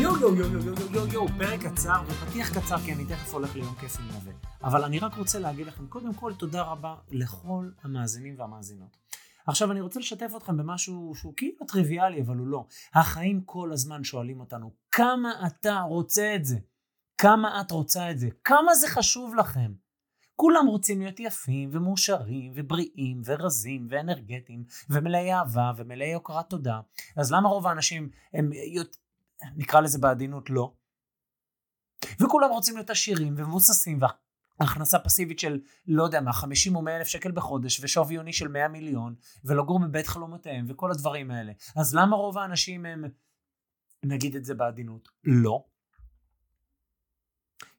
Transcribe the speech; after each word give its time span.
יו 0.00 0.16
יו 0.20 0.34
יו 0.34 0.46
יו 0.46 0.60
יו 0.66 0.74
יו 0.74 0.94
יו 0.94 1.06
יו, 1.12 1.28
פרק 1.38 1.60
קצר 1.60 2.02
ופתיח 2.06 2.58
קצר 2.58 2.78
כי 2.78 2.92
אני 2.92 3.04
תכף 3.04 3.34
הולך 3.34 3.56
ליום 3.56 3.74
כיף 3.74 3.96
עם 4.00 4.06
נווה. 4.06 4.32
אבל 4.62 4.84
אני 4.84 4.98
רק 4.98 5.14
רוצה 5.14 5.38
להגיד 5.38 5.66
לכם, 5.66 5.86
קודם 5.86 6.14
כל 6.14 6.32
תודה 6.34 6.62
רבה 6.62 6.94
לכל 7.10 7.70
המאזינים 7.82 8.34
והמאזינות. 8.38 8.96
עכשיו 9.46 9.72
אני 9.72 9.80
רוצה 9.80 10.00
לשתף 10.00 10.32
אתכם 10.36 10.56
במשהו 10.56 11.12
שהוא 11.14 11.32
כאילו 11.36 11.66
טריוויאלי 11.68 12.22
אבל 12.22 12.36
הוא 12.36 12.46
לא. 12.46 12.66
החיים 12.94 13.40
כל 13.44 13.72
הזמן 13.72 14.04
שואלים 14.04 14.40
אותנו, 14.40 14.72
כמה 14.90 15.46
אתה 15.46 15.80
רוצה 15.80 16.34
את 16.34 16.44
זה? 16.44 16.58
כמה 17.18 17.60
את 17.60 17.70
רוצה 17.70 18.10
את 18.10 18.18
זה? 18.18 18.28
כמה 18.44 18.74
זה 18.74 18.88
חשוב 18.88 19.34
לכם? 19.34 19.72
כולם 20.36 20.66
רוצים 20.66 21.00
להיות 21.00 21.20
יפים 21.20 21.70
ומאושרים 21.72 22.52
ובריאים 22.54 23.20
ורזים 23.24 23.86
ואנרגטיים 23.90 24.64
ומלאי 24.90 25.32
אהבה 25.32 25.72
ומלאי 25.76 26.14
הוקרת 26.14 26.50
תודה. 26.50 26.80
אז 27.16 27.32
למה 27.32 27.48
רוב 27.48 27.66
האנשים 27.66 28.10
הם 28.32 28.50
נקרא 29.56 29.80
לזה 29.80 29.98
בעדינות 29.98 30.50
לא? 30.50 30.72
וכולם 32.20 32.50
רוצים 32.50 32.76
להיות 32.76 32.90
עשירים 32.90 33.34
ומבוססים 33.36 33.98
והכנסה 34.60 34.98
פסיבית 34.98 35.38
של 35.38 35.60
לא 35.86 36.04
יודע 36.04 36.20
מה 36.20 36.32
50 36.32 36.76
או 36.76 36.82
100 36.82 36.96
אלף 36.96 37.06
שקל 37.06 37.32
בחודש 37.32 37.80
ושווי 37.84 38.14
יוני 38.14 38.32
של 38.32 38.48
100 38.48 38.68
מיליון 38.68 39.14
ולגור 39.44 39.80
בבית 39.80 40.06
חלומותיהם 40.06 40.66
וכל 40.68 40.90
הדברים 40.90 41.30
האלה. 41.30 41.52
אז 41.76 41.94
למה 41.94 42.16
רוב 42.16 42.38
האנשים 42.38 42.86
הם 42.86 43.04
נגיד 44.02 44.36
את 44.36 44.44
זה 44.44 44.54
בעדינות 44.54 45.08
לא? 45.24 45.64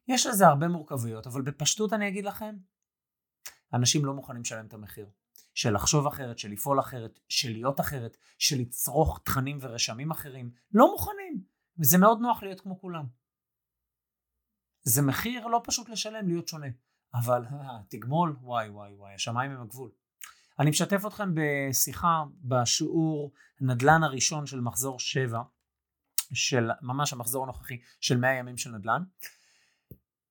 יש 0.08 0.26
לזה 0.26 0.46
הרבה 0.46 0.68
מורכבויות, 0.68 1.26
אבל 1.26 1.42
בפשטות 1.42 1.92
אני 1.92 2.08
אגיד 2.08 2.24
לכם, 2.24 2.56
אנשים 3.74 4.04
לא 4.04 4.14
מוכנים 4.14 4.42
לשלם 4.42 4.66
את 4.66 4.74
המחיר. 4.74 5.06
של 5.54 5.74
לחשוב 5.74 6.06
אחרת, 6.06 6.38
של 6.38 6.50
לפעול 6.50 6.80
אחרת, 6.80 7.20
של 7.28 7.52
להיות 7.52 7.80
אחרת, 7.80 8.16
של 8.38 8.58
לצרוך 8.58 9.20
תכנים 9.24 9.58
ורשמים 9.60 10.10
אחרים. 10.10 10.50
לא 10.74 10.92
מוכנים. 10.92 11.51
וזה 11.82 11.98
מאוד 11.98 12.20
נוח 12.20 12.42
להיות 12.42 12.60
כמו 12.60 12.80
כולם. 12.80 13.04
זה 14.82 15.02
מחיר 15.02 15.46
לא 15.46 15.60
פשוט 15.64 15.88
לשלם, 15.88 16.28
להיות 16.28 16.48
שונה. 16.48 16.66
אבל 17.14 17.44
אה, 17.44 17.78
תגמול, 17.88 18.36
וואי 18.40 18.68
וואי 18.68 18.94
וואי, 18.94 19.14
השמיים 19.14 19.50
הם 19.50 19.62
הגבול. 19.62 19.90
אני 20.58 20.70
משתף 20.70 21.06
אתכם 21.06 21.34
בשיחה 21.34 22.22
בשיעור 22.44 23.32
נדל"ן 23.60 24.02
הראשון 24.02 24.46
של 24.46 24.60
מחזור 24.60 25.00
7, 25.00 25.42
של 26.32 26.70
ממש 26.82 27.12
המחזור 27.12 27.44
הנוכחי 27.44 27.80
של 28.00 28.16
100 28.16 28.32
ימים 28.32 28.56
של 28.56 28.70
נדל"ן. 28.70 29.02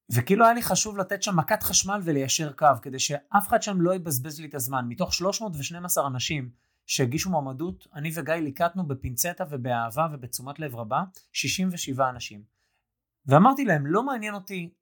וכאילו 0.09 0.45
היה 0.45 0.53
לי 0.53 0.61
חשוב 0.61 0.97
לתת 0.97 1.23
שם 1.23 1.35
מכת 1.35 1.63
חשמל 1.63 2.01
וליישר 2.03 2.53
קו, 2.53 2.67
כדי 2.81 2.99
שאף 2.99 3.47
אחד 3.47 3.61
שם 3.61 3.81
לא 3.81 3.95
יבזבז 3.95 4.39
לי 4.39 4.47
את 4.47 4.53
הזמן. 4.53 4.85
מתוך 4.87 5.13
312 5.13 6.07
אנשים 6.07 6.51
שהגישו 6.91 7.29
מועמדות, 7.29 7.87
אני 7.93 8.11
וגיא 8.15 8.33
ליקטנו 8.33 8.87
בפינצטה 8.87 9.43
ובאהבה 9.49 10.07
ובתשומת 10.13 10.59
לב 10.59 10.75
רבה 10.75 11.03
67 11.31 12.09
אנשים. 12.09 12.43
ואמרתי 13.25 13.65
להם, 13.65 13.85
לא 13.85 14.03
מעניין 14.03 14.33
אותי 14.33 14.73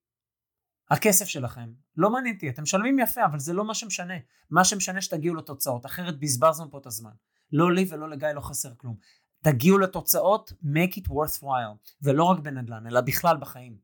הכסף 0.89 1.25
שלכם, 1.25 1.73
לא 1.97 2.09
מעניין 2.09 2.35
אותי, 2.35 2.49
אתם 2.49 2.63
משלמים 2.63 2.99
יפה, 2.99 3.25
אבל 3.25 3.39
זה 3.39 3.53
לא 3.53 3.65
מה 3.65 3.73
שמשנה. 3.73 4.13
מה 4.49 4.63
שמשנה 4.63 5.01
שתגיעו 5.01 5.35
לתוצאות, 5.35 5.85
אחרת 5.85 6.19
בזבזנו 6.19 6.71
פה 6.71 6.77
את 6.77 6.85
הזמן. 6.85 7.11
לא 7.51 7.73
לי 7.73 7.85
ולא 7.89 8.09
לגיא 8.09 8.27
לא 8.27 8.41
חסר 8.41 8.75
כלום. 8.77 8.95
תגיעו 9.43 9.77
לתוצאות, 9.77 10.51
make 10.63 10.95
it 10.95 11.07
worthwhile, 11.07 11.93
ולא 12.01 12.23
רק 12.23 12.39
בנדל"ן, 12.39 12.87
אלא 12.87 13.01
בכלל 13.01 13.37
בחיים. 13.37 13.77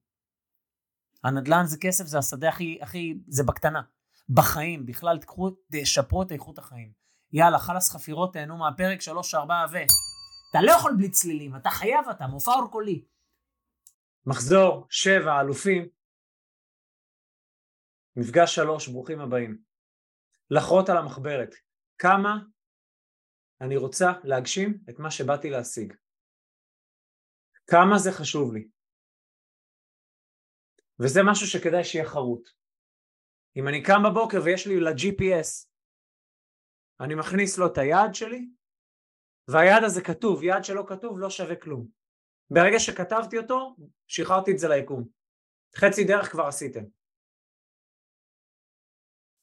הנדל"ן 1.24 1.66
זה 1.66 1.78
כסף, 1.78 2.06
זה 2.06 2.18
השדה 2.18 2.50
הכי, 2.50 2.78
הכי, 2.81 3.19
זה 3.28 3.44
בקטנה. 3.44 3.81
בחיים, 4.30 4.86
בכלל 4.86 5.18
תקחו, 5.18 5.52
תשפרו 5.72 6.24
את 6.24 6.31
איכות 6.31 6.57
החיים. 6.57 7.04
יאללה, 7.38 7.59
חלאס 7.59 7.90
חפירות, 7.91 8.34
תהנו 8.34 8.57
מהפרק 8.57 9.00
3-4 9.00 9.38
ו... 9.72 9.75
אתה 10.50 10.59
לא 10.66 10.72
יכול 10.72 10.94
בלי 10.97 11.12
צלילים, 11.12 11.56
אתה 11.56 11.69
חייב 11.69 12.09
אתה, 12.09 12.28
מופע 12.28 12.51
אור 12.51 12.72
קולי. 12.72 13.06
מחזור, 14.25 14.88
שבע, 14.90 15.41
אלופים. 15.41 15.90
מפגש 18.16 18.56
שלוש, 18.56 18.88
ברוכים 18.88 19.19
הבאים. 19.19 19.62
לחרות 20.50 20.90
על 20.90 20.97
המחברת. 20.97 21.56
כמה 21.97 22.40
אני 23.62 23.78
רוצה 23.78 24.06
להגשים 24.24 24.78
את 24.90 25.00
מה 25.00 25.12
שבאתי 25.12 25.50
להשיג. 25.50 25.94
כמה 27.68 27.97
זה 27.97 28.12
חשוב 28.12 28.53
לי. 28.53 28.68
וזה 31.00 31.19
משהו 31.31 31.47
שכדאי 31.47 31.84
שיהיה 31.84 32.06
חרוט. 32.06 32.50
אם 33.56 33.68
אני 33.68 33.84
קם 33.84 34.01
בבוקר 34.06 34.38
ויש 34.44 34.68
לי 34.68 34.79
ל-GPS, 34.79 35.75
אני 37.00 37.16
מכניס 37.16 37.57
לו 37.57 37.67
את 37.67 37.78
היעד 37.78 38.16
שלי, 38.16 38.50
והיעד 39.47 39.83
הזה 39.83 40.01
כתוב, 40.01 40.44
יעד 40.44 40.63
שלא 40.63 40.83
כתוב 40.88 41.19
לא 41.19 41.29
שווה 41.29 41.56
כלום. 41.56 41.88
ברגע 42.50 42.79
שכתבתי 42.79 43.38
אותו, 43.38 43.75
שחררתי 44.07 44.51
את 44.51 44.59
זה 44.59 44.67
ליקום. 44.67 45.07
חצי 45.75 46.03
דרך 46.03 46.31
כבר 46.31 46.44
עשיתם. 46.44 46.83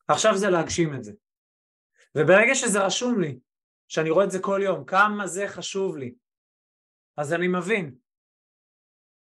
עכשיו 0.09 0.37
זה 0.37 0.51
להגשים 0.51 0.95
את 0.95 1.05
זה. 1.05 1.13
וברגע 2.15 2.55
שזה 2.55 2.87
רשום 2.87 3.21
לי, 3.21 3.39
שאני 3.89 4.11
רואה 4.11 4.25
את 4.25 4.31
זה 4.31 4.39
כל 4.43 4.61
יום, 4.65 4.85
כמה 4.85 5.27
זה 5.27 5.45
חשוב 5.49 5.97
לי, 5.97 6.15
אז 7.17 7.33
אני 7.33 7.49
מבין 7.49 7.95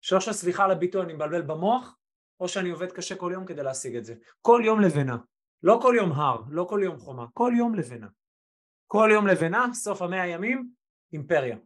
שאו 0.00 0.20
שסליחה 0.20 0.64
על 0.64 0.70
הביטוי 0.70 1.03
אני 1.03 1.12
מבלבל 1.12 1.43
במוח, 1.43 1.99
או 2.41 2.49
שאני 2.49 2.70
עובד 2.70 2.93
קשה 2.93 3.16
כל 3.16 3.31
יום 3.34 3.47
כדי 3.47 3.62
להשיג 3.62 3.97
את 3.97 4.04
זה. 4.04 4.14
כל 4.41 4.62
יום 4.64 4.81
לבנה. 4.81 5.16
לא 5.62 5.78
כל 5.82 5.94
יום 5.97 6.12
הר, 6.12 6.43
לא 6.50 6.66
כל 6.69 6.81
יום 6.84 6.99
חומה, 6.99 7.26
כל 7.34 7.53
יום 7.59 7.75
לבנה. 7.75 8.06
כל 8.92 9.08
יום 9.12 9.26
לבנה, 9.26 9.66
סוף 9.72 10.03
המאה 10.03 10.22
הימים, 10.22 10.70
אימפריה. 11.12 11.56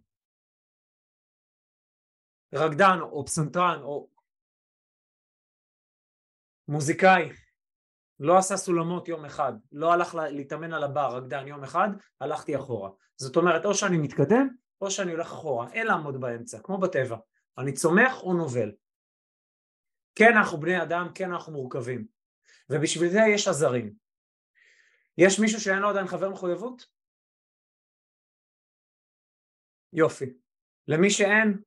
רקדן 2.55 2.99
או 3.01 3.27
פסנתרן 3.27 3.81
או 3.83 4.11
מוזיקאי 6.69 7.29
לא 8.21 8.39
עשה 8.39 8.57
סולמות 8.57 9.09
יום 9.09 9.25
אחד, 9.25 9.53
לא 9.73 9.93
הלך 9.93 10.15
להתאמן 10.15 10.73
על 10.73 10.85
הבר, 10.85 11.17
רקדן 11.17 11.47
יום 11.47 11.65
אחד, 11.65 11.89
הלכתי 12.21 12.57
אחורה. 12.57 12.91
זאת 13.17 13.37
אומרת 13.37 13.65
או 13.65 13.75
שאני 13.75 13.99
מתקדם 13.99 14.49
או 14.81 14.91
שאני 14.91 15.13
הולך 15.13 15.27
אחורה, 15.27 15.73
אין 15.73 15.87
לעמוד 15.87 16.21
באמצע, 16.21 16.59
כמו 16.63 16.79
בטבע. 16.79 17.17
אני 17.59 17.73
צומח 17.73 18.23
או 18.23 18.35
נובל. 18.35 18.73
כן 20.15 20.37
אנחנו 20.37 20.61
בני 20.61 20.83
אדם, 20.83 21.09
כן 21.15 21.33
אנחנו 21.33 21.53
מורכבים 21.53 22.07
ובשביל 22.71 23.09
זה 23.09 23.21
יש 23.35 23.49
עזרים. 23.49 23.93
יש 25.19 25.41
מישהו 25.41 25.61
שאין 25.61 25.79
לו 25.79 25.91
עדיין 25.91 26.07
חבר 26.07 26.31
מחויבות? 26.31 26.96
יופי. 29.93 30.33
למי 30.89 31.11
שאין, 31.11 31.61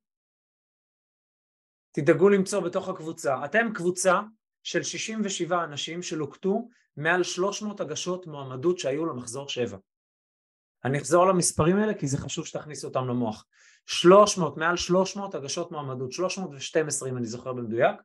תדאגו 1.91 2.29
למצוא 2.29 2.59
בתוך 2.59 2.89
הקבוצה. 2.89 3.45
אתם 3.45 3.73
קבוצה 3.73 4.21
של 4.63 4.83
67 4.83 5.63
אנשים 5.63 6.01
שלוקטו 6.01 6.69
מעל 6.97 7.23
300 7.23 7.81
הגשות 7.81 8.27
מועמדות 8.27 8.79
שהיו 8.79 9.05
למחזור 9.05 9.49
7. 9.49 9.77
אני 10.85 10.97
אחזור 10.97 11.27
למספרים 11.27 11.77
האלה 11.77 11.93
כי 11.93 12.07
זה 12.07 12.17
חשוב 12.17 12.45
שתכניסו 12.45 12.87
אותם 12.87 13.07
למוח. 13.07 13.45
300, 13.85 14.57
מעל 14.57 14.77
300 14.77 15.35
הגשות 15.35 15.71
מועמדות, 15.71 16.11
312 16.11 17.09
אם 17.09 17.17
אני 17.17 17.25
זוכר 17.25 17.53
במדויק, 17.53 17.95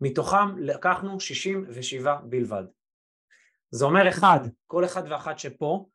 מתוכם 0.00 0.58
לקחנו 0.58 1.20
67 1.20 2.16
בלבד. 2.24 2.64
זה 3.70 3.84
אומר 3.84 4.08
אחד, 4.08 4.40
כל 4.66 4.84
אחד 4.84 5.02
ואחת 5.10 5.38
שפה 5.38 5.86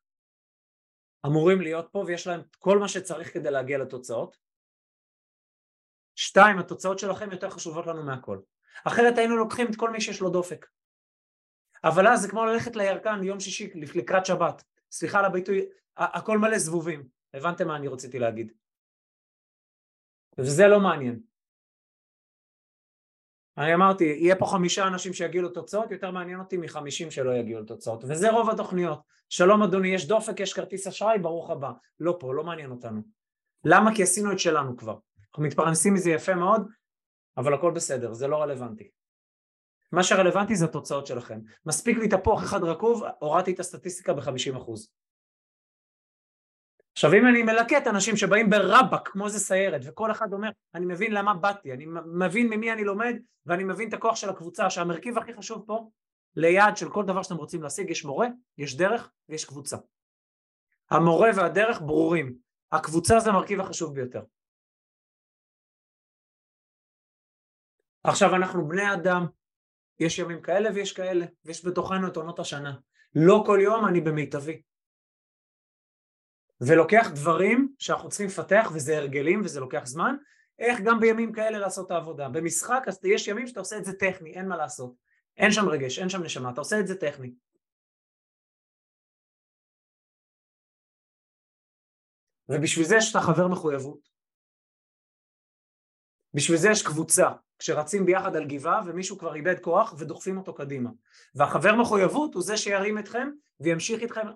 אמורים 1.26 1.62
להיות 1.62 1.90
פה 1.92 2.04
ויש 2.08 2.28
להם 2.28 2.42
כל 2.60 2.80
מה 2.80 2.88
שצריך 2.88 3.34
כדי 3.34 3.52
להגיע 3.52 3.78
לתוצאות. 3.78 4.38
שתיים, 6.16 6.60
התוצאות 6.60 7.00
שלכם 7.00 7.32
יותר 7.32 7.50
חשובות 7.50 7.88
לנו 7.88 8.04
מהכל. 8.04 8.40
אחרת 8.84 9.18
היינו 9.18 9.38
לוקחים 9.38 9.68
את 9.72 9.76
כל 9.76 9.90
מי 9.90 10.02
שיש 10.02 10.22
לו 10.22 10.30
דופק. 10.30 10.68
אבל 11.84 12.08
אז 12.08 12.22
זה 12.22 12.30
כמו 12.30 12.46
ללכת 12.46 12.76
לירקן 12.76 13.24
יום 13.24 13.40
שישי 13.40 13.70
לקראת 13.96 14.26
שבת. 14.26 14.64
סליחה 14.92 15.20
על 15.20 15.26
הביטוי, 15.26 15.66
הכל 15.98 16.38
מלא 16.38 16.58
זבובים. 16.58 17.08
הבנתם 17.34 17.68
מה 17.68 17.76
אני 17.76 17.88
רציתי 17.88 18.20
להגיד. 18.20 18.54
וזה 20.38 20.68
לא 20.68 20.80
מעניין. 20.80 21.20
אני 23.58 23.74
אמרתי, 23.74 24.04
יהיה 24.04 24.36
פה 24.36 24.46
חמישה 24.46 24.88
אנשים 24.88 25.14
שיגיעו 25.14 25.46
לתוצאות, 25.46 25.92
יותר 25.92 26.12
מעניין 26.12 26.40
אותי 26.40 26.58
מחמישים 26.58 27.12
שלא 27.12 27.32
יגיעו 27.32 27.62
לתוצאות, 27.62 28.04
וזה 28.04 28.32
רוב 28.32 28.50
התוכניות. 28.50 29.00
שלום 29.30 29.64
אדוני, 29.64 29.88
יש 29.88 30.08
דופק, 30.08 30.40
יש 30.40 30.54
כרטיס 30.54 30.88
אשראי, 30.88 31.20
ברוך 31.20 31.50
הבא. 31.50 31.72
לא 32.00 32.18
פה, 32.20 32.34
לא 32.34 32.44
מעניין 32.44 32.72
אותנו. 32.72 33.02
למה? 33.66 33.96
כי 33.96 34.04
עשינו 34.04 34.32
את 34.32 34.40
שלנו 34.40 34.78
כבר. 34.78 34.98
אנחנו 35.30 35.44
מתפרנסים 35.44 35.94
מזה 35.94 36.12
יפה 36.12 36.36
מאוד, 36.36 36.68
אבל 37.38 37.54
הכל 37.54 37.72
בסדר, 37.72 38.14
זה 38.14 38.28
לא 38.28 38.42
רלוונטי. 38.42 38.90
מה 39.92 40.04
שרלוונטי 40.04 40.56
זה 40.56 40.66
התוצאות 40.66 41.08
שלכם. 41.08 41.40
מספיק 41.66 41.98
לי 41.98 42.08
תפוח 42.08 42.44
אחד 42.44 42.64
רקוב, 42.64 43.04
הורדתי 43.20 43.52
את 43.52 43.60
הסטטיסטיקה 43.60 44.14
ב-50%. 44.14 44.60
עכשיו 47.04 47.20
אם 47.20 47.28
אני 47.28 47.44
מלקט 47.44 47.88
אנשים 47.88 48.18
שבאים 48.18 48.50
ברבק 48.50 49.08
כמו 49.08 49.26
איזה 49.26 49.40
סיירת 49.40 49.82
וכל 49.84 50.12
אחד 50.12 50.34
אומר 50.34 50.50
אני 50.76 50.86
מבין 50.86 51.14
למה 51.14 51.34
באתי, 51.34 51.74
אני 51.74 51.86
מבין 52.06 52.50
ממי 52.50 52.74
אני 52.74 52.84
לומד 52.84 53.16
ואני 53.46 53.64
מבין 53.64 53.90
את 53.90 53.94
הכוח 53.94 54.16
של 54.16 54.30
הקבוצה 54.30 54.70
שהמרכיב 54.70 55.18
הכי 55.18 55.34
חשוב 55.34 55.64
פה 55.68 55.90
ליעד 56.36 56.78
של 56.78 56.90
כל 56.90 57.06
דבר 57.06 57.24
שאתם 57.24 57.36
רוצים 57.36 57.64
להשיג 57.64 57.90
יש 57.90 58.06
מורה, 58.06 58.28
יש 58.58 58.78
דרך 58.78 59.12
ויש 59.30 59.46
קבוצה. 59.46 59.78
המורה 60.90 61.30
והדרך 61.36 61.82
ברורים, 61.82 62.36
הקבוצה 62.72 63.20
זה 63.20 63.30
המרכיב 63.30 63.60
החשוב 63.60 63.96
ביותר. 63.96 64.24
עכשיו 68.04 68.36
אנחנו 68.36 68.68
בני 68.68 68.94
אדם, 68.94 69.26
יש 70.00 70.20
ימים 70.20 70.42
כאלה 70.42 70.70
ויש 70.76 70.94
כאלה 70.94 71.26
ויש 71.46 71.66
בתוכנו 71.66 72.08
את 72.08 72.18
עונות 72.18 72.40
השנה. 72.40 72.76
לא 73.16 73.44
כל 73.46 73.60
יום 73.62 73.88
אני 73.88 74.02
במיטבי. 74.02 74.62
ולוקח 76.68 77.08
דברים 77.16 77.74
שאנחנו 77.80 78.10
צריכים 78.10 78.28
לפתח 78.28 78.72
וזה 78.74 78.98
הרגלים 78.98 79.42
וזה 79.44 79.60
לוקח 79.60 79.86
זמן, 79.86 80.16
איך 80.60 80.80
גם 80.86 81.00
בימים 81.00 81.34
כאלה 81.34 81.60
לעשות 81.60 81.86
את 81.86 81.92
העבודה. 81.92 82.30
במשחק 82.30 82.84
אז 82.88 83.00
יש 83.04 83.28
ימים 83.28 83.48
שאתה 83.48 83.60
עושה 83.60 83.78
את 83.78 83.86
זה 83.86 83.94
טכני, 83.94 84.34
אין 84.34 84.48
מה 84.48 84.58
לעשות. 84.58 84.94
אין 85.38 85.52
שם 85.52 85.70
רגש, 85.70 86.00
אין 86.00 86.10
שם 86.10 86.24
נשמה, 86.24 86.50
אתה 86.50 86.62
עושה 86.62 86.80
את 86.80 86.88
זה 86.88 86.96
טכני. 87.00 87.34
ובשביל 92.50 92.86
זה 92.86 92.96
יש 92.96 93.12
את 93.12 93.16
החבר 93.16 93.48
מחויבות. 93.48 94.10
בשביל 96.34 96.58
זה 96.58 96.70
יש 96.70 96.84
קבוצה, 96.84 97.30
כשרצים 97.60 98.06
ביחד 98.06 98.36
על 98.36 98.46
גבעה 98.48 98.82
ומישהו 98.86 99.18
כבר 99.18 99.36
איבד 99.36 99.60
כוח 99.60 99.94
ודוחפים 99.98 100.38
אותו 100.38 100.54
קדימה. 100.54 100.90
והחבר 101.36 101.76
מחויבות 101.76 102.34
הוא 102.34 102.44
זה 102.44 102.58
שירים 102.58 103.00
אתכם 103.00 103.30
וימשיך 103.60 104.02
איתכם 104.02 104.28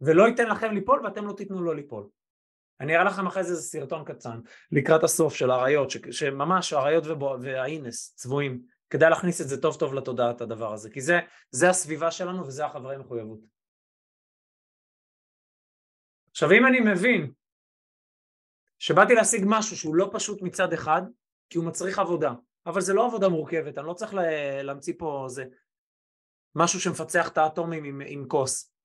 ולא 0.00 0.28
ייתן 0.28 0.48
לכם 0.48 0.72
ליפול 0.72 1.00
ואתם 1.04 1.26
לא 1.26 1.32
תיתנו 1.32 1.62
לו 1.62 1.74
ליפול. 1.74 2.08
אני 2.80 2.94
אראה 2.94 3.04
לכם 3.04 3.26
אחרי 3.26 3.44
זה 3.44 3.50
איזה 3.50 3.62
סרטון 3.62 4.04
קצן 4.04 4.40
לקראת 4.72 5.04
הסוף 5.04 5.34
של 5.34 5.50
האריות, 5.50 5.90
שממש 6.10 6.72
האריות 6.72 7.04
והאינס 7.40 8.14
צבועים, 8.16 8.62
כדאי 8.90 9.10
להכניס 9.10 9.40
את 9.40 9.48
זה 9.48 9.62
טוב 9.62 9.76
טוב 9.78 9.94
לתודעה 9.94 10.30
את 10.30 10.40
הדבר 10.40 10.72
הזה, 10.72 10.90
כי 10.90 11.00
זה, 11.00 11.20
זה 11.50 11.70
הסביבה 11.70 12.10
שלנו 12.10 12.46
וזה 12.46 12.66
החברי 12.66 12.96
מחויבות. 12.96 13.40
עכשיו 16.30 16.52
אם 16.52 16.66
אני 16.66 16.80
מבין 16.80 17.32
שבאתי 18.78 19.14
להשיג 19.14 19.42
משהו 19.46 19.76
שהוא 19.76 19.96
לא 19.96 20.10
פשוט 20.12 20.42
מצד 20.42 20.72
אחד, 20.72 21.02
כי 21.50 21.58
הוא 21.58 21.66
מצריך 21.66 21.98
עבודה, 21.98 22.32
אבל 22.66 22.80
זה 22.80 22.94
לא 22.94 23.06
עבודה 23.06 23.28
מורכבת, 23.28 23.78
אני 23.78 23.86
לא 23.86 23.94
צריך 23.94 24.14
להמציא 24.62 24.94
פה 24.98 25.24
זה 25.28 25.44
משהו 26.54 26.80
שמפצח 26.80 27.28
את 27.28 27.38
האטומים 27.38 27.84
עם, 27.84 28.02
עם 28.06 28.28
כוס. 28.28 28.75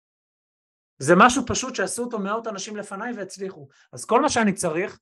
זה 1.02 1.14
משהו 1.18 1.44
פשוט 1.48 1.76
שעשו 1.76 2.04
אותו 2.04 2.20
מאות 2.20 2.48
אנשים 2.48 2.78
לפניי 2.78 3.14
והצליחו. 3.18 3.68
אז 3.94 4.06
כל 4.06 4.22
מה 4.22 4.30
שאני 4.30 4.54
צריך 4.54 5.00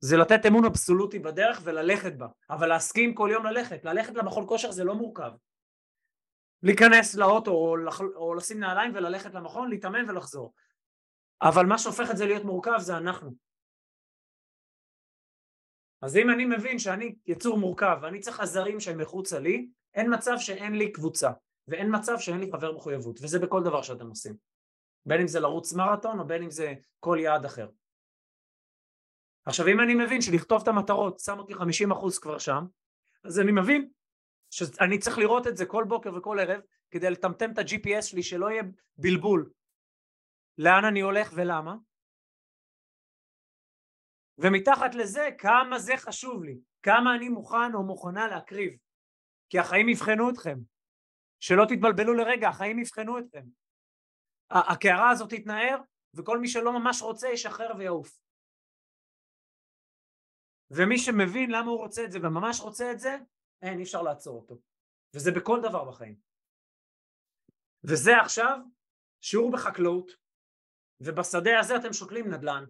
זה 0.00 0.16
לתת 0.16 0.46
אמון 0.46 0.64
אבסולוטי 0.64 1.18
בדרך 1.18 1.60
וללכת 1.64 2.12
בה, 2.12 2.26
אבל 2.50 2.66
להסכים 2.66 3.14
כל 3.14 3.28
יום 3.32 3.46
ללכת, 3.46 3.84
ללכת 3.84 4.14
למכון 4.14 4.46
כושר 4.46 4.70
זה 4.70 4.84
לא 4.84 4.94
מורכב. 4.94 5.30
להיכנס 6.62 7.14
לאוטו 7.14 7.50
או, 7.50 7.76
לח... 7.76 8.00
או 8.00 8.34
לשים 8.34 8.60
נעליים 8.60 8.94
וללכת 8.94 9.34
למכון, 9.34 9.70
להתאמן 9.70 10.10
ולחזור. 10.10 10.52
אבל 11.42 11.66
מה 11.66 11.78
שהופך 11.78 12.10
את 12.10 12.16
זה 12.16 12.26
להיות 12.26 12.44
מורכב 12.44 12.78
זה 12.78 12.96
אנחנו. 12.96 13.30
אז 16.02 16.16
אם 16.16 16.30
אני 16.30 16.44
מבין 16.44 16.78
שאני 16.78 17.14
יצור 17.26 17.58
מורכב 17.58 17.98
ואני 18.02 18.20
צריך 18.20 18.40
עזרים 18.40 18.80
שהם 18.80 18.98
מחוצה 18.98 19.38
לי, 19.38 19.68
אין 19.94 20.14
מצב 20.14 20.34
שאין 20.38 20.74
לי 20.74 20.92
קבוצה 20.92 21.30
ואין 21.68 21.96
מצב 21.96 22.18
שאין 22.18 22.40
לי 22.40 22.52
חבר 22.52 22.76
מחויבות 22.76 23.18
וזה 23.22 23.38
בכל 23.38 23.62
דבר 23.62 23.82
שאתם 23.82 24.06
עושים. 24.08 24.49
בין 25.06 25.20
אם 25.20 25.26
זה 25.26 25.40
לרוץ 25.40 25.72
מרתון 25.72 26.20
או 26.20 26.26
בין 26.26 26.42
אם 26.42 26.50
זה 26.50 26.74
כל 27.00 27.18
יעד 27.20 27.44
אחר. 27.44 27.68
עכשיו 29.44 29.66
אם 29.66 29.80
אני 29.80 29.94
מבין 29.94 30.20
שלכתוב 30.20 30.62
את 30.62 30.68
המטרות 30.68 31.20
שם 31.20 31.38
אותי 31.38 31.54
50% 31.54 31.58
כבר 32.22 32.38
שם, 32.38 32.64
אז 33.24 33.40
אני 33.40 33.52
מבין 33.52 33.90
שאני 34.50 34.98
צריך 34.98 35.18
לראות 35.18 35.46
את 35.46 35.56
זה 35.56 35.66
כל 35.66 35.84
בוקר 35.88 36.14
וכל 36.14 36.38
ערב 36.40 36.60
כדי 36.90 37.10
לטמטם 37.10 37.52
את 37.52 37.58
ה-GPS 37.58 38.02
שלי 38.02 38.22
שלא 38.22 38.50
יהיה 38.50 38.62
בלבול 38.98 39.50
לאן 40.58 40.84
אני 40.84 41.00
הולך 41.00 41.32
ולמה. 41.34 41.76
ומתחת 44.38 44.94
לזה 44.94 45.28
כמה 45.38 45.78
זה 45.78 45.92
חשוב 45.96 46.44
לי, 46.44 46.58
כמה 46.82 47.14
אני 47.16 47.28
מוכן 47.28 47.74
או 47.74 47.82
מוכנה 47.82 48.28
להקריב 48.28 48.72
כי 49.48 49.58
החיים 49.58 49.88
יבחנו 49.88 50.30
אתכם. 50.30 50.58
שלא 51.40 51.64
תתבלבלו 51.68 52.14
לרגע, 52.14 52.48
החיים 52.48 52.78
יבחנו 52.78 53.18
אתכם 53.18 53.42
הקערה 54.50 55.10
הזאת 55.10 55.30
תתנער 55.30 55.78
וכל 56.14 56.38
מי 56.38 56.48
שלא 56.48 56.80
ממש 56.80 57.02
רוצה 57.02 57.28
ישחרר 57.28 57.70
ויעוף. 57.78 58.20
ומי 60.70 60.98
שמבין 60.98 61.50
למה 61.50 61.70
הוא 61.70 61.78
רוצה 61.78 62.04
את 62.04 62.12
זה 62.12 62.18
וממש 62.22 62.60
רוצה 62.60 62.92
את 62.92 63.00
זה, 63.00 63.16
אין, 63.62 63.78
אי 63.78 63.82
אפשר 63.82 64.02
לעצור 64.02 64.40
אותו. 64.40 64.60
וזה 65.14 65.30
בכל 65.30 65.60
דבר 65.62 65.84
בחיים. 65.84 66.16
וזה 67.84 68.16
עכשיו 68.20 68.58
שיעור 69.20 69.52
בחקלאות, 69.52 70.12
ובשדה 71.00 71.60
הזה 71.60 71.76
אתם 71.76 71.92
שוקלים 71.92 72.30
נדל"ן. 72.30 72.64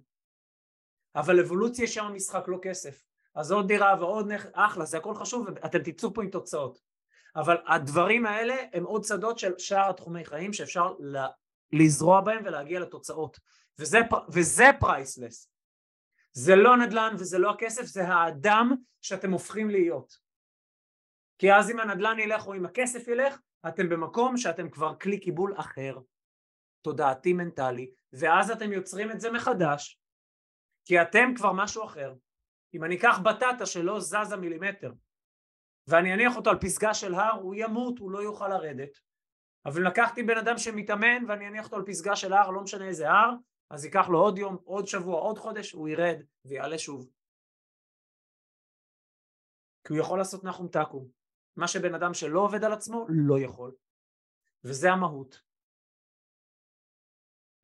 אבל 1.15 1.41
אבולוציה 1.41 1.87
שם 1.87 2.05
המשחק 2.05 2.45
לא 2.49 2.59
כסף. 2.63 3.05
אז 3.35 3.53
עוד 3.53 3.69
דירה 3.69 3.95
ועוד 4.01 4.33
נכס, 4.33 4.51
אחלה, 4.55 4.85
זה 4.85 4.99
הכל 4.99 5.15
חשוב, 5.15 5.47
ואתם 5.47 5.79
תצאו 5.85 6.15
פה 6.15 6.23
עם 6.23 6.31
תוצאות. 6.31 6.81
אבל 7.37 7.57
הדברים 7.67 8.27
האלה 8.27 8.55
הם 8.73 8.85
עוד 8.85 9.05
שדות 9.05 9.39
של 9.39 9.59
שאר 9.59 9.91
התחומי 9.91 10.25
חיים 10.25 10.53
שאפשר 10.53 10.95
לזרוע 11.73 12.21
בהם 12.21 12.43
ולהגיע 12.45 12.81
לתוצאות. 12.81 13.39
וזה, 13.79 13.99
וזה 14.33 14.65
פרייסלס 14.81 15.51
זה 16.33 16.57
לא 16.57 16.77
נדל"ן 16.77 17.15
וזה 17.19 17.39
לא 17.39 17.51
הכסף 17.51 17.85
זה 17.85 18.09
האדם 18.09 18.75
שאתם 19.01 19.31
הופכים 19.31 19.71
להיות. 19.71 20.19
כי 21.39 21.53
אז 21.53 21.71
אם 21.71 21.81
הנדל"ן 21.81 22.19
ילך 22.19 22.47
או 22.47 22.55
אם 22.55 22.67
הכסף 22.67 23.09
ילך 23.09 23.39
אתם 23.69 23.89
במקום 23.89 24.37
שאתם 24.37 24.71
כבר 24.71 24.95
כלי 24.95 25.21
קיבול 25.21 25.55
אחר. 25.57 25.99
תודעתי 26.83 27.33
מנטלי. 27.33 27.91
ואז 28.13 28.51
אתם 28.51 28.73
יוצרים 28.73 29.11
את 29.11 29.21
זה 29.21 29.31
מחדש 29.31 30.01
כי 30.85 31.03
אתם 31.03 31.33
כבר 31.37 31.53
משהו 31.53 31.85
אחר. 31.85 32.15
אם 32.75 32.85
אני 32.85 32.97
אקח 32.97 33.19
בטטה 33.19 33.67
שלא 33.67 34.01
זזה 34.01 34.37
מילימטר 34.37 34.93
ואני 35.87 36.15
אניח 36.15 36.37
אותו 36.37 36.51
על 36.51 36.59
פסגה 36.61 36.95
של 36.95 37.15
הר 37.15 37.33
הוא 37.33 37.55
ימות 37.55 37.99
הוא 37.99 38.11
לא 38.11 38.19
יוכל 38.19 38.49
לרדת 38.49 38.99
אבל 39.67 39.87
לקחתי 39.87 40.23
בן 40.23 40.39
אדם 40.39 40.59
שמתאמן 40.59 41.25
ואני 41.29 41.49
אניח 41.49 41.65
אותו 41.65 41.77
על 41.77 41.83
פסגה 41.87 42.17
של 42.17 42.33
הר, 42.33 42.51
לא 42.51 42.63
משנה 42.63 42.89
איזה 42.89 43.11
הר, 43.11 43.31
אז 43.71 43.85
ייקח 43.85 44.09
לו 44.09 44.19
עוד 44.19 44.39
יום, 44.39 44.57
עוד 44.65 44.87
שבוע, 44.87 45.21
עוד 45.21 45.39
חודש, 45.39 45.73
הוא 45.73 45.89
ירד 45.89 46.23
ויעלה 46.45 46.79
שוב. 46.79 47.11
כי 49.85 49.93
הוא 49.93 50.01
יכול 50.01 50.19
לעשות 50.19 50.45
נחום 50.45 50.69
תקום. 50.69 51.09
מה 51.57 51.69
שבן 51.69 51.95
אדם 51.95 52.15
שלא 52.15 52.41
עובד 52.41 52.65
על 52.65 52.73
עצמו 52.73 53.07
לא 53.09 53.41
יכול. 53.41 53.73
וזה 54.65 54.93
המהות. 54.93 55.43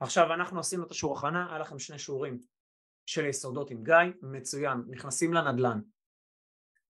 עכשיו 0.01 0.35
אנחנו 0.35 0.61
עשינו 0.61 0.87
את 0.87 0.91
השיעור 0.91 1.19
הכנה, 1.19 1.51
היה 1.51 1.59
לכם 1.59 1.79
שני 1.79 1.99
שיעורים 1.99 2.39
של 3.07 3.25
יסודות 3.25 3.71
עם 3.71 3.83
גיא, 3.83 3.95
מצוין, 4.23 4.85
נכנסים 4.89 5.33
לנדל"ן. 5.35 5.81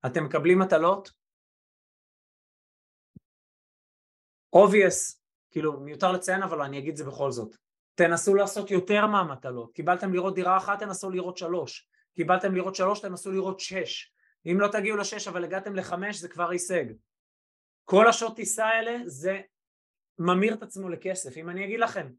אתם 0.05 0.23
מקבלים 0.25 0.59
מטלות, 0.59 1.11
obvious, 4.55 5.17
כאילו 5.51 5.79
מיותר 5.79 6.11
לציין 6.11 6.43
אבל 6.43 6.61
אני 6.61 6.77
אגיד 6.77 6.95
זה 6.95 7.05
בכל 7.05 7.31
זאת. 7.31 7.55
תנסו 7.95 8.35
לעשות 8.35 8.71
יותר 8.71 9.07
מהמטלות, 9.07 9.73
קיבלתם 9.73 10.13
לראות 10.13 10.35
דירה 10.35 10.57
אחת 10.57 10.79
תנסו 10.79 11.09
לראות 11.09 11.37
שלוש, 11.37 11.87
קיבלתם 12.15 12.55
לראות 12.55 12.75
שלוש 12.75 12.99
תנסו 12.99 13.31
לראות 13.31 13.59
שש, 13.59 14.13
אם 14.45 14.57
לא 14.59 14.67
תגיעו 14.67 14.97
לשש 14.97 15.27
אבל 15.27 15.43
הגעתם 15.43 15.75
לחמש 15.75 16.17
זה 16.17 16.27
כבר 16.27 16.49
הישג. 16.49 16.85
כל 17.85 18.07
השעות 18.07 18.35
טיסה 18.35 18.65
האלה 18.65 18.97
זה 19.05 19.41
ממיר 20.19 20.53
את 20.53 20.63
עצמו 20.63 20.89
לכסף, 20.89 21.37
אם 21.37 21.49
אני 21.49 21.65
אגיד 21.65 21.79
לכם 21.79 22.09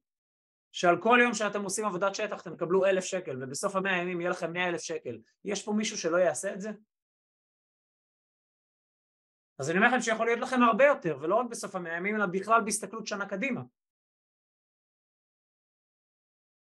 שעל 0.73 1.01
כל 1.01 1.19
יום 1.23 1.35
שאתם 1.35 1.63
עושים 1.63 1.85
עבודת 1.85 2.15
שטח 2.15 2.43
אתם 2.43 2.55
תקבלו 2.55 2.87
אלף 2.87 3.05
שקל 3.05 3.43
ובסוף 3.43 3.77
המאה 3.77 3.97
ימים 3.97 4.21
יהיה 4.21 4.31
לכם 4.31 4.53
מאה 4.53 4.69
אלף 4.69 4.81
שקל, 4.81 5.19
יש 5.45 5.63
פה 5.63 5.73
מישהו 5.73 5.99
שלא 5.99 6.17
יעשה 6.17 6.55
את 6.55 6.61
זה? 6.61 6.71
אז 9.59 9.71
אני 9.71 9.79
אומר 9.79 9.89
לכם 9.89 10.01
שיכול 10.01 10.27
להיות 10.27 10.41
לכם 10.41 10.63
הרבה 10.63 10.85
יותר, 10.85 11.19
ולא 11.21 11.35
רק 11.35 11.47
בסוף 11.51 11.75
המאה 11.75 11.97
ימים, 11.97 12.17
אלא 12.17 12.27
בכלל 12.27 12.61
בהסתכלות 12.65 13.07
שנה 13.07 13.29
קדימה. 13.29 13.61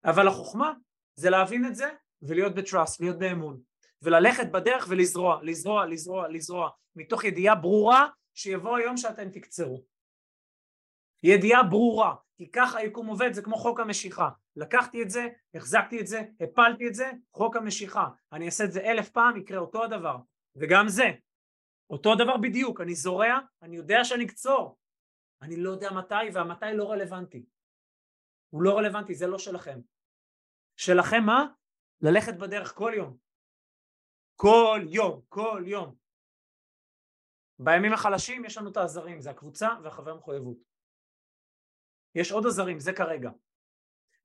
אבל 0.06 0.28
החוכמה 0.28 0.74
זה 1.16 1.30
להבין 1.30 1.66
את 1.66 1.76
זה 1.76 1.90
ולהיות 2.22 2.56
בטראסט, 2.56 3.02
להיות 3.02 3.20
באמון, 3.20 3.62
וללכת 4.02 4.52
בדרך 4.52 4.86
ולזרוע, 4.90 5.40
לזרוע, 5.44 5.86
לזרוע, 5.86 6.28
לזרוע, 6.28 6.70
מתוך 6.96 7.24
ידיעה 7.24 7.56
ברורה 7.56 8.08
שיבוא 8.34 8.78
היום 8.78 8.98
שאתם 8.98 9.30
תקצרו. 9.30 9.84
ידיעה 11.24 11.64
ברורה, 11.64 12.16
כי 12.38 12.52
ככה 12.52 12.78
היקום 12.78 13.08
עובד, 13.08 13.34
זה 13.34 13.42
כמו 13.42 13.58
חוק 13.58 13.80
המשיכה. 13.80 14.30
לקחתי 14.56 15.02
את 15.02 15.10
זה, 15.10 15.28
החזקתי 15.54 16.00
את 16.00 16.08
זה, 16.08 16.22
הפלתי 16.42 16.88
את 16.88 16.96
זה, 16.96 17.12
חוק 17.34 17.56
המשיכה. 17.56 18.08
אני 18.32 18.46
אעשה 18.46 18.64
את 18.64 18.72
זה 18.72 18.82
אלף 18.82 19.10
פעם, 19.10 19.38
יקרה 19.38 19.58
אותו 19.58 19.84
הדבר. 19.84 20.18
וגם 20.56 20.88
זה, 20.88 21.12
אותו 21.90 22.16
דבר 22.16 22.38
בדיוק, 22.38 22.82
אני 22.82 22.96
זורע, 22.96 23.40
אני 23.62 23.76
יודע 23.76 24.04
שאני 24.04 24.26
אקצור. 24.26 24.78
אני 25.42 25.56
לא 25.64 25.70
יודע 25.70 25.92
מתי, 25.92 26.30
והמתי 26.34 26.66
לא 26.74 26.92
רלוונטי. 26.92 27.46
הוא 28.50 28.62
לא 28.62 28.78
רלוונטי, 28.78 29.16
זה 29.16 29.28
לא 29.28 29.38
שלכם. 29.38 29.80
שלכם 30.76 31.24
מה? 31.26 31.46
ללכת 32.02 32.34
בדרך 32.34 32.76
כל 32.76 32.92
יום. 32.96 33.18
כל 34.36 34.82
יום, 34.90 35.22
כל 35.30 35.64
יום. 35.66 35.96
בימים 37.60 37.94
החלשים 37.94 38.46
יש 38.46 38.58
לנו 38.58 38.72
את 38.72 38.78
העזרים, 38.78 39.22
זה 39.22 39.30
הקבוצה 39.30 39.70
והחבר 39.84 40.16
מחויבות. 40.16 40.58
יש 42.16 42.32
עוד 42.32 42.46
עזרים, 42.46 42.80
זה 42.80 42.94
כרגע. 42.94 43.30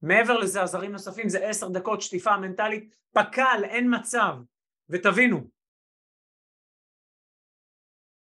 מעבר 0.03 0.39
לזה 0.39 0.63
עזרים 0.63 0.93
נוספים 0.93 1.29
זה 1.29 1.49
עשר 1.49 1.69
דקות 1.69 2.01
שטיפה 2.01 2.37
מנטלית, 2.37 2.97
פק"ל, 3.13 3.65
אין 3.65 3.95
מצב. 3.99 4.37
ותבינו, 4.89 5.51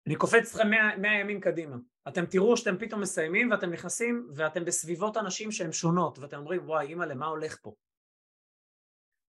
אני 0.07 0.15
קופץ 0.15 0.55
אתכם 0.55 0.69
מאה 1.01 1.19
ימים 1.19 1.39
קדימה. 1.39 1.75
אתם 2.07 2.25
תראו 2.25 2.57
שאתם 2.57 2.77
פתאום 2.77 3.01
מסיימים 3.01 3.51
ואתם 3.51 3.69
נכנסים 3.69 4.27
ואתם 4.35 4.65
בסביבות 4.65 5.17
אנשים 5.17 5.51
שהן 5.51 5.71
שונות 5.71 6.19
ואתם 6.19 6.37
אומרים 6.37 6.65
וואי 6.65 6.87
אימא 6.87 7.03
למה 7.03 7.25
הולך 7.25 7.57
פה? 7.61 7.73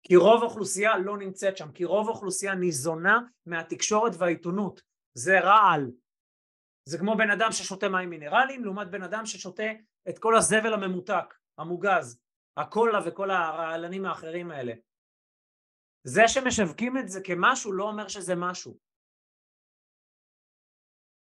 כי 0.03 0.17
רוב 0.17 0.43
האוכלוסייה 0.43 0.99
לא 0.99 1.19
נמצאת 1.19 1.57
שם, 1.57 1.73
כי 1.73 1.85
רוב 1.85 2.09
האוכלוסייה 2.09 2.55
ניזונה 2.55 3.21
מהתקשורת 3.47 4.13
והעיתונות, 4.19 4.83
זה 5.15 5.41
רעל. 5.41 5.91
זה 6.85 6.99
כמו 6.99 7.17
בן 7.17 7.31
אדם 7.31 7.53
ששותה 7.53 7.89
מים 7.89 8.11
מינרליים 8.11 8.65
לעומת 8.65 8.91
בן 8.91 9.03
אדם 9.03 9.27
ששותה 9.27 9.73
את 10.09 10.19
כל 10.19 10.37
הזבל 10.37 10.75
הממותק, 10.75 11.35
המוגז, 11.59 12.21
הקולה 12.57 12.99
וכל 13.07 13.31
הרעלנים 13.31 14.05
האחרים 14.07 14.51
האלה. 14.51 14.73
זה 16.05 16.29
שמשווקים 16.29 16.99
את 16.99 17.09
זה 17.09 17.21
כמשהו 17.25 17.73
לא 17.73 17.85
אומר 17.85 18.09
שזה 18.09 18.35
משהו. 18.35 18.88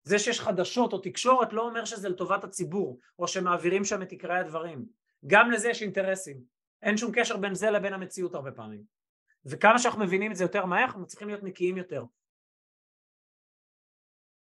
זה 0.08 0.20
שיש 0.20 0.40
חדשות 0.40 0.94
או 0.94 0.98
תקשורת 0.98 1.54
לא 1.54 1.62
אומר 1.62 1.86
שזה 1.86 2.10
לטובת 2.10 2.44
הציבור 2.44 3.00
או 3.20 3.28
שמעבירים 3.28 3.86
שם 3.86 4.02
את 4.02 4.12
עיקרי 4.12 4.40
הדברים. 4.40 4.86
גם 5.28 5.52
לזה 5.52 5.70
יש 5.70 5.82
אינטרסים. 5.82 6.42
אין 6.82 6.98
שום 6.98 7.12
קשר 7.16 7.38
בין 7.38 7.56
זה 7.56 7.70
לבין 7.72 7.94
המציאות 7.94 8.36
הרבה 8.36 8.52
פעמים. 8.52 8.84
וכמה 9.46 9.80
שאנחנו 9.80 10.02
מבינים 10.04 10.32
את 10.32 10.36
זה 10.36 10.44
יותר 10.44 10.66
מהר 10.66 10.84
אנחנו 10.84 11.06
צריכים 11.06 11.28
להיות 11.28 11.44
נקיים 11.44 11.78
יותר. 11.78 12.04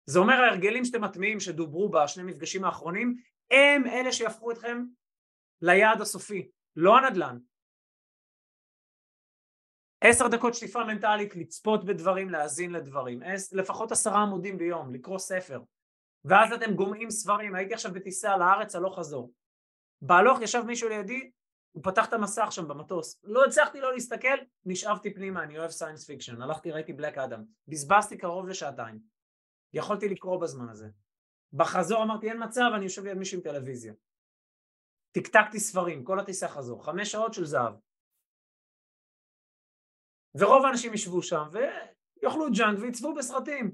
זה 0.06 0.18
אומר 0.18 0.34
ההרגלים 0.34 0.84
שאתם 0.84 1.04
מטמיעים 1.04 1.40
שדוברו 1.40 1.88
בשני 1.88 2.22
מפגשים 2.22 2.64
האחרונים 2.64 3.16
הם 3.50 3.86
אלה 3.86 4.12
שיהפכו 4.12 4.50
אתכם 4.50 4.84
ליעד 5.62 6.00
הסופי, 6.00 6.48
לא 6.76 6.98
הנדל"ן. 6.98 7.38
עשר 10.04 10.28
דקות 10.28 10.54
שטיפה 10.54 10.84
מנטלית, 10.84 11.36
לצפות 11.36 11.84
בדברים, 11.84 12.30
להאזין 12.30 12.72
לדברים, 12.72 13.20
לפחות 13.52 13.92
עשרה 13.92 14.22
עמודים 14.22 14.58
ביום, 14.58 14.94
לקרוא 14.94 15.18
ספר, 15.18 15.60
ואז 16.24 16.52
אתם 16.52 16.74
גומעים 16.74 17.10
ספרים, 17.10 17.54
הייתי 17.54 17.74
עכשיו 17.74 17.92
בטיסה 17.92 18.36
לארץ 18.36 18.74
הלוך 18.74 18.98
חזור, 18.98 19.32
בהלוך 20.02 20.40
ישב 20.40 20.62
מישהו 20.66 20.88
לידי, 20.88 21.30
הוא 21.72 21.82
פתח 21.82 22.08
את 22.08 22.12
המסך 22.12 22.48
שם 22.50 22.68
במטוס, 22.68 23.20
לא 23.22 23.44
הצלחתי 23.44 23.80
לא 23.80 23.92
להסתכל, 23.92 24.38
נשאבתי 24.64 25.14
פנימה, 25.14 25.42
אני 25.42 25.58
אוהב 25.58 25.70
science 25.70 26.06
fiction, 26.06 26.42
הלכתי 26.42 26.70
ראיתי 26.70 26.92
Black 26.92 27.18
Adam, 27.18 27.44
בזבזתי 27.68 28.18
קרוב 28.18 28.48
לשעתיים, 28.48 28.98
יכולתי 29.72 30.08
לקרוא 30.08 30.40
בזמן 30.40 30.68
הזה, 30.68 30.88
בחזור 31.52 32.02
אמרתי 32.02 32.28
אין 32.28 32.44
מצב, 32.44 32.70
אני 32.74 32.84
יושב 32.84 33.04
ליד 33.04 33.16
מישהו 33.16 33.38
עם 33.38 33.44
טלוויזיה, 33.44 33.92
טקטקתי 35.12 35.60
ספרים, 35.60 36.04
כל 36.04 36.20
הטיסה 36.20 36.48
חזור, 36.48 36.84
חמש 36.84 37.12
שעות 37.12 37.34
של 37.34 37.44
זהב 37.44 37.74
ורוב 40.34 40.64
האנשים 40.66 40.94
ישבו 40.94 41.22
שם 41.22 41.44
ויאכלו 41.52 42.46
ג'אנק 42.52 42.78
ויצבו 42.80 43.14
בסרטים. 43.14 43.70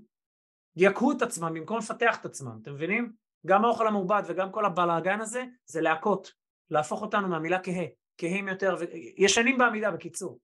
יקהו 0.76 1.12
את 1.12 1.22
עצמם 1.22 1.54
במקום 1.54 1.78
לפתח 1.78 2.20
את 2.20 2.24
עצמם, 2.24 2.58
אתם 2.62 2.74
מבינים? 2.74 3.12
גם 3.46 3.64
האוכל 3.64 3.86
המעובד 3.86 4.22
וגם 4.28 4.52
כל 4.52 4.64
הבלאגן 4.64 5.20
הזה 5.20 5.44
זה 5.66 5.80
להכות, 5.80 6.32
להפוך 6.70 7.02
אותנו 7.02 7.28
מהמילה 7.28 7.62
כהה, 7.62 7.86
כהים 8.18 8.48
יותר, 8.48 8.76
ו... 8.80 8.84
ישנים 9.16 9.58
בעמידה 9.58 9.90
בקיצור. 9.90 10.38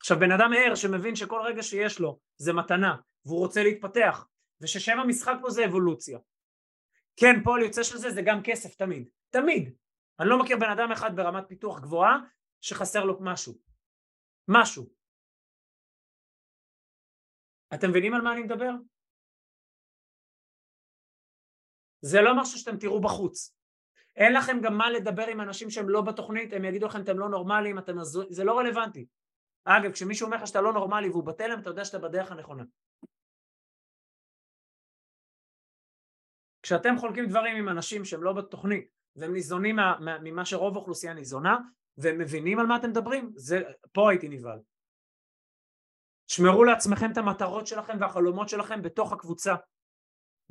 עכשיו 0.00 0.18
בן 0.18 0.32
אדם 0.32 0.50
ער 0.56 0.74
שמבין 0.74 1.16
שכל 1.16 1.40
רגע 1.44 1.62
שיש 1.62 2.00
לו 2.00 2.18
זה 2.36 2.52
מתנה 2.52 2.96
והוא 3.24 3.38
רוצה 3.38 3.62
להתפתח 3.62 4.26
וששם 4.60 4.98
המשחק 4.98 5.34
פה 5.42 5.50
זה 5.50 5.66
אבולוציה. 5.66 6.18
כן, 7.16 7.42
פועל 7.44 7.62
יוצא 7.62 7.82
של 7.82 7.98
זה 7.98 8.10
זה 8.10 8.22
גם 8.22 8.40
כסף 8.44 8.74
תמיד, 8.74 9.08
תמיד. 9.30 9.74
אני 10.20 10.28
לא 10.28 10.38
מכיר 10.38 10.56
בן 10.56 10.70
אדם 10.70 10.92
אחד 10.92 11.16
ברמת 11.16 11.44
פיתוח 11.48 11.80
גבוהה 11.80 12.16
שחסר 12.60 13.04
לו 13.04 13.18
משהו. 13.20 13.54
משהו. 14.48 14.88
אתם 17.74 17.90
מבינים 17.90 18.14
על 18.14 18.20
מה 18.20 18.32
אני 18.32 18.42
מדבר? 18.42 18.70
זה 22.00 22.20
לא 22.20 22.42
משהו 22.42 22.58
שאתם 22.58 22.78
תראו 22.78 23.00
בחוץ. 23.00 23.54
אין 24.16 24.32
לכם 24.32 24.60
גם 24.62 24.78
מה 24.78 24.90
לדבר 24.90 25.26
עם 25.26 25.40
אנשים 25.40 25.70
שהם 25.70 25.88
לא 25.88 26.02
בתוכנית, 26.02 26.52
הם 26.52 26.64
יגידו 26.64 26.86
לכם 26.86 27.02
אתם 27.02 27.18
לא 27.18 27.28
נורמליים, 27.28 27.78
אתם 27.78 27.98
הזויים, 27.98 28.32
זה 28.32 28.44
לא 28.44 28.58
רלוונטי. 28.58 29.06
אגב, 29.64 29.92
כשמישהו 29.92 30.26
אומר 30.26 30.36
לך 30.36 30.46
שאתה 30.46 30.60
לא 30.60 30.72
נורמלי 30.72 31.08
והוא 31.08 31.24
בתלם, 31.24 31.60
אתה 31.60 31.70
יודע 31.70 31.84
שאתה 31.84 31.98
בדרך 31.98 32.32
הנכונה. 32.32 32.64
כשאתם 36.62 36.96
חולקים 36.98 37.28
דברים 37.28 37.56
עם 37.56 37.68
אנשים 37.68 38.04
שהם 38.04 38.22
לא 38.22 38.32
בתוכנית 38.32 38.90
והם 39.16 39.32
ניזונים 39.32 39.76
ממה 40.22 40.44
שרוב 40.44 40.76
האוכלוסייה 40.76 41.14
ניזונה, 41.14 41.58
והם 41.98 42.18
מבינים 42.18 42.58
על 42.58 42.66
מה 42.66 42.76
אתם 42.76 42.90
מדברים, 42.90 43.32
זה, 43.36 43.60
פה 43.92 44.10
הייתי 44.10 44.28
נבהל. 44.28 44.58
שמרו 46.26 46.64
לעצמכם 46.64 47.12
את 47.12 47.16
המטרות 47.16 47.66
שלכם 47.66 47.96
והחלומות 48.00 48.48
שלכם 48.48 48.82
בתוך 48.82 49.12
הקבוצה, 49.12 49.54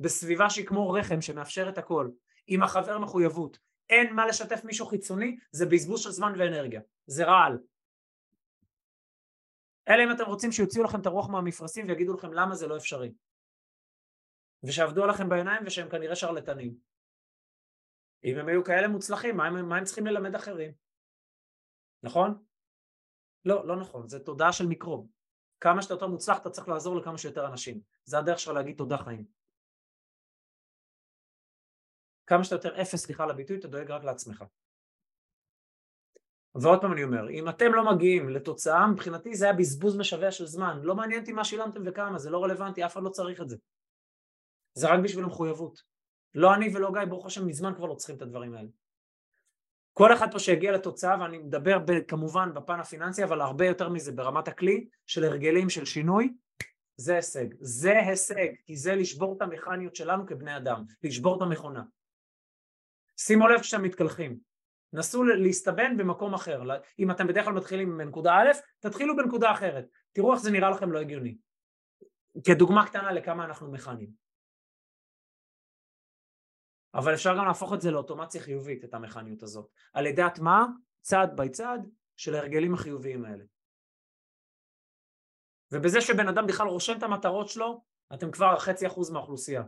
בסביבה 0.00 0.50
שהיא 0.50 0.66
כמו 0.66 0.90
רחם 0.90 1.20
שמאפשרת 1.20 1.78
הכל, 1.78 2.10
עם 2.46 2.62
החבר 2.62 2.98
מחויבות. 2.98 3.58
אין 3.88 4.14
מה 4.14 4.26
לשתף 4.26 4.64
מישהו 4.64 4.86
חיצוני, 4.86 5.36
זה 5.50 5.66
בזבוז 5.66 6.00
של 6.00 6.10
זמן 6.10 6.32
ואנרגיה, 6.38 6.80
זה 7.06 7.24
רעל. 7.24 7.58
אלא 9.88 10.04
אם 10.04 10.12
אתם 10.12 10.24
רוצים 10.24 10.52
שיוציאו 10.52 10.84
לכם 10.84 11.00
את 11.00 11.06
הרוח 11.06 11.28
מהמפרשים 11.28 11.88
ויגידו 11.88 12.14
לכם 12.14 12.32
למה 12.32 12.54
זה 12.54 12.66
לא 12.66 12.76
אפשרי. 12.76 13.12
ושעבדו 14.62 15.04
עליכם 15.04 15.28
בעיניים 15.28 15.62
ושהם 15.66 15.88
כנראה 15.88 16.16
שרלטנים. 16.16 16.74
אם 18.24 18.38
הם 18.38 18.48
היו 18.48 18.64
כאלה 18.64 18.88
מוצלחים, 18.88 19.36
מה 19.36 19.46
הם, 19.46 19.68
מה 19.68 19.76
הם 19.76 19.84
צריכים 19.84 20.06
ללמד 20.06 20.34
אחרים? 20.34 20.87
נכון? 22.02 22.44
לא, 23.44 23.66
לא 23.66 23.76
נכון, 23.76 24.08
זה 24.08 24.18
תודעה 24.18 24.52
של 24.52 24.66
מיקרוב. 24.66 25.08
כמה 25.60 25.82
שאתה 25.82 25.94
יותר 25.94 26.06
מוצלח 26.06 26.38
אתה 26.38 26.50
צריך 26.50 26.68
לעזור 26.68 26.96
לכמה 26.96 27.18
שיותר 27.18 27.46
אנשים. 27.46 27.80
זה 28.04 28.18
הדרך 28.18 28.38
שלך 28.38 28.54
להגיד 28.54 28.76
תודה 28.76 28.98
חיים. 28.98 29.24
כמה 32.26 32.44
שאתה 32.44 32.54
יותר 32.54 32.82
אפס, 32.82 32.96
סליחה 32.96 33.24
על 33.24 33.30
הביטוי, 33.30 33.58
אתה 33.58 33.68
דואג 33.68 33.90
רק 33.90 34.04
לעצמך. 34.04 34.44
ועוד 36.54 36.80
פעם 36.80 36.92
אני 36.92 37.04
אומר, 37.04 37.30
אם 37.30 37.48
אתם 37.48 37.74
לא 37.74 37.94
מגיעים 37.94 38.28
לתוצאה, 38.28 38.86
מבחינתי 38.86 39.34
זה 39.34 39.44
היה 39.44 39.54
בזבוז 39.54 39.96
משווע 39.96 40.30
של 40.30 40.46
זמן. 40.46 40.80
לא 40.82 40.94
מעניין 40.94 41.20
אותי 41.20 41.32
מה 41.32 41.44
שילמתם 41.44 41.80
וכמה, 41.86 42.18
זה 42.18 42.30
לא 42.30 42.44
רלוונטי, 42.44 42.86
אף 42.86 42.92
אחד 42.92 43.02
לא 43.02 43.10
צריך 43.10 43.40
את 43.40 43.48
זה. 43.48 43.56
זה 44.74 44.88
רק 44.88 45.00
בשביל 45.04 45.24
המחויבות. 45.24 45.82
לא 46.34 46.54
אני 46.54 46.76
ולא 46.76 46.92
גיא, 46.92 47.04
ברוך 47.04 47.26
השם, 47.26 47.46
מזמן 47.46 47.74
כבר 47.76 47.86
לא 47.86 47.94
צריכים 47.94 48.16
את 48.16 48.22
הדברים 48.22 48.54
האלה. 48.54 48.68
כל 49.98 50.12
אחד 50.12 50.32
פה 50.32 50.38
שהגיע 50.38 50.72
לתוצאה, 50.72 51.20
ואני 51.20 51.38
מדבר 51.38 51.78
ב, 51.78 52.00
כמובן 52.00 52.54
בפן 52.54 52.80
הפיננסי, 52.80 53.24
אבל 53.24 53.40
הרבה 53.40 53.66
יותר 53.66 53.88
מזה 53.88 54.12
ברמת 54.12 54.48
הכלי 54.48 54.86
של 55.06 55.24
הרגלים 55.24 55.70
של 55.70 55.84
שינוי, 55.84 56.32
זה 56.96 57.14
הישג. 57.14 57.46
זה 57.60 57.98
הישג, 57.98 58.48
כי 58.64 58.76
זה 58.76 58.94
לשבור 58.94 59.36
את 59.36 59.42
המכניות 59.42 59.96
שלנו 59.96 60.26
כבני 60.26 60.56
אדם, 60.56 60.84
לשבור 61.02 61.36
את 61.36 61.42
המכונה. 61.42 61.82
שימו 63.16 63.48
לב 63.48 63.60
כשאתם 63.60 63.82
מתקלחים, 63.82 64.38
נסו 64.92 65.24
להסתבן 65.24 65.96
במקום 65.96 66.34
אחר. 66.34 66.62
אם 66.98 67.10
אתם 67.10 67.26
בדרך 67.26 67.44
כלל 67.44 67.54
מתחילים 67.54 67.98
בנקודה 67.98 68.34
א', 68.34 68.50
תתחילו 68.80 69.16
בנקודה 69.16 69.52
אחרת. 69.52 69.84
תראו 70.12 70.32
איך 70.32 70.40
זה 70.40 70.50
נראה 70.50 70.70
לכם 70.70 70.92
לא 70.92 70.98
הגיוני. 70.98 71.36
כדוגמה 72.44 72.86
קטנה 72.86 73.12
לכמה 73.12 73.44
אנחנו 73.44 73.72
מכניים. 73.72 74.27
אבל 76.98 77.14
אפשר 77.14 77.30
גם 77.38 77.46
להפוך 77.46 77.72
את 77.72 77.80
זה 77.80 77.90
לאוטומציה 77.90 78.40
חיובית, 78.40 78.84
את 78.84 78.94
המכניות 78.94 79.42
הזאת, 79.42 79.70
על 79.92 80.06
ידי 80.06 80.22
הטמעה 80.22 80.64
צעד 81.00 81.36
בי 81.36 81.48
צעד 81.50 81.88
של 82.16 82.34
ההרגלים 82.34 82.74
החיוביים 82.74 83.24
האלה. 83.24 83.44
ובזה 85.72 86.00
שבן 86.00 86.28
אדם 86.28 86.46
בכלל 86.46 86.66
רושם 86.66 86.98
את 86.98 87.02
המטרות 87.02 87.48
שלו, 87.48 87.84
אתם 88.14 88.30
כבר 88.30 88.58
חצי 88.58 88.86
אחוז 88.86 89.10
מהאוכלוסייה. 89.10 89.62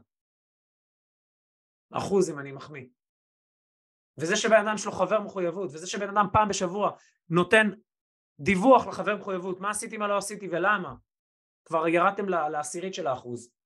אחוז 1.93 2.31
אם 2.31 2.39
אני 2.39 2.53
מחמיא. 2.53 2.87
וזה 4.19 4.37
שבן 4.37 4.67
אדם 4.67 4.75
יש 4.75 4.87
לו 4.87 4.93
חבר 4.93 5.21
מחויבות, 5.21 5.71
וזה 5.73 5.87
שבן 5.87 6.09
אדם 6.09 6.27
פעם 6.33 6.49
בשבוע 6.49 6.91
נותן 7.29 7.71
דיווח 8.41 8.87
לחבר 8.87 9.17
מחויבות, 9.17 9.61
מה 9.61 9.71
עשיתי, 9.71 9.97
מה 9.97 10.09
לא 10.09 10.17
עשיתי 10.17 10.49
ולמה, 10.49 10.95
כבר 11.65 11.89
ירדתם 11.89 12.29
לעשירית 12.29 12.95
של 12.95 13.07
האחוז. 13.07 13.60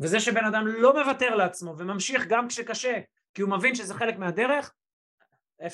וזה 0.00 0.20
שבן 0.20 0.44
אדם 0.44 0.66
לא 0.66 0.92
מוותר 1.02 1.34
לעצמו 1.36 1.74
וממשיך 1.78 2.26
גם 2.28 2.48
כשקשה, 2.48 3.00
כי 3.34 3.42
הוא 3.42 3.50
מבין 3.50 3.74
שזה 3.74 3.94
חלק 3.94 4.18
מהדרך, 4.18 4.74
0.0000 5.62 5.66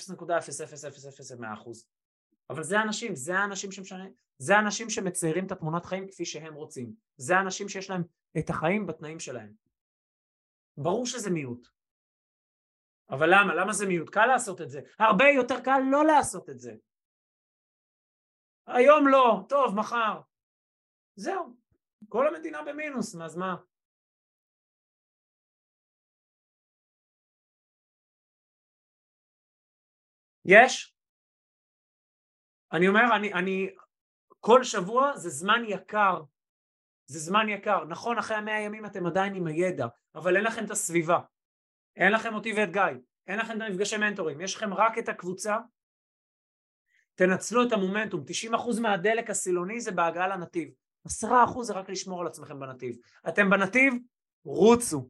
אבל 2.51 2.63
זה 2.63 2.79
האנשים, 2.79 3.15
זה 3.15 3.39
האנשים 3.39 3.73
שמשנה, 3.73 4.07
זה 4.39 4.57
האנשים 4.57 4.91
שמציירים 4.91 5.47
את 5.47 5.53
התמונת 5.53 5.85
חיים 5.85 6.09
כפי 6.09 6.25
שהם 6.25 6.55
רוצים. 6.55 6.93
זה 7.17 7.37
האנשים 7.37 7.69
שיש 7.69 7.91
להם 7.91 8.03
את 8.39 8.51
החיים 8.51 8.87
בתנאים 8.87 9.21
שלהם. 9.21 9.53
ברור 10.77 11.07
שזה 11.07 11.31
מיעוט. 11.31 11.69
אבל 13.11 13.27
למה? 13.31 13.55
למה 13.55 13.73
זה 13.73 13.87
מיעוט? 13.87 14.11
קל 14.11 14.27
לעשות 14.27 14.61
את 14.61 14.71
זה. 14.71 14.81
הרבה 14.99 15.25
יותר 15.29 15.61
קל 15.61 15.81
לא 15.91 16.05
לעשות 16.05 16.51
את 16.51 16.59
זה. 16.59 16.75
היום 18.67 19.09
לא, 19.09 19.45
טוב, 19.49 19.75
מחר. 19.75 20.21
זהו. 21.17 21.57
כל 22.09 22.29
המדינה 22.29 22.63
במינוס, 22.63 23.17
אז 23.17 23.37
מה? 23.37 23.57
יש? 30.47 30.95
אני 32.73 32.89
אומר, 32.89 33.17
אני, 33.17 33.33
אני, 33.33 33.69
כל 34.41 34.65
שבוע 34.65 35.17
זה 35.17 35.31
זמן 35.31 35.63
יקר, 35.69 36.23
זה 37.07 37.19
זמן 37.19 37.49
יקר. 37.49 37.85
נכון, 37.85 38.19
אחרי 38.19 38.37
המאה 38.37 38.61
ימים 38.61 38.87
אתם 38.87 39.07
עדיין 39.07 39.35
עם 39.35 39.47
הידע, 39.47 39.87
אבל 40.15 40.37
אין 40.37 40.45
לכם 40.45 40.65
את 40.65 40.71
הסביבה. 40.71 41.21
אין 41.97 42.13
לכם 42.13 42.35
אותי 42.35 42.53
ואת 42.57 42.73
גיא, 42.73 42.83
אין 43.27 43.39
לכם 43.39 43.57
את 43.57 43.63
המפגשי 43.63 43.97
מנטורים, 43.97 44.41
יש 44.41 44.55
לכם 44.57 44.75
רק 44.75 44.99
את 44.99 45.09
הקבוצה. 45.09 45.57
תנצלו 47.15 47.63
את 47.63 47.73
המומנטום, 47.73 48.25
90% 48.53 48.81
מהדלק 48.81 49.31
הסילוני 49.31 49.81
זה 49.81 49.93
בהגעה 49.93 50.29
לנתיב, 50.29 50.71
10% 51.09 51.63
זה 51.63 51.73
רק 51.73 51.91
לשמור 51.91 52.21
על 52.21 52.27
עצמכם 52.27 52.61
בנתיב. 52.61 52.97
אתם 53.29 53.51
בנתיב, 53.51 53.95
רוצו. 54.45 55.09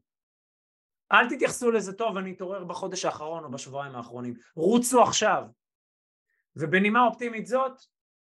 אל 1.12 1.28
תתייחסו 1.28 1.70
לזה 1.70 1.92
טוב, 1.92 2.16
אני 2.16 2.32
אתעורר 2.32 2.64
בחודש 2.64 3.04
האחרון 3.04 3.44
או 3.44 3.50
בשבועיים 3.50 3.94
האחרונים. 3.94 4.34
רוצו 4.54 5.02
עכשיו. 5.02 5.44
ובנימה 6.56 7.04
אופטימית 7.06 7.46
זאת, 7.46 7.72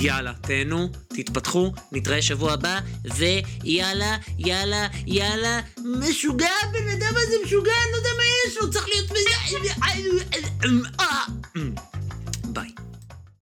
יאללה, 0.00 0.32
תהנו, 0.40 0.88
תתפתחו, 1.08 1.72
נתראה 1.92 2.22
שבוע 2.22 2.52
הבא, 2.52 2.78
ויאללה, 3.16 4.16
יאללה, 4.38 4.86
יאללה, 5.06 5.60
משוגע 5.84 6.50
הבן 6.62 6.88
אדם 6.88 7.12
הזה 7.16 7.36
משוגע, 7.44 7.72
אני 7.84 7.92
לא 7.92 7.96
יודע 7.96 8.10
מה 8.16 8.22
יש 8.46 8.56
לו, 8.56 8.70
צריך 8.70 8.88
להיות... 8.88 9.08